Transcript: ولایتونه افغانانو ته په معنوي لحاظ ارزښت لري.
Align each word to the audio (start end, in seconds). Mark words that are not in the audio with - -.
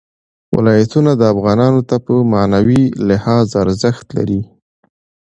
ولایتونه 0.55 1.11
افغانانو 1.33 1.81
ته 1.89 1.95
په 2.05 2.13
معنوي 2.33 2.83
لحاظ 3.09 3.47
ارزښت 3.63 4.05
لري. 4.17 4.41